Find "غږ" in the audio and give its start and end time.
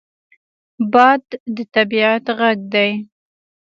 2.37-2.59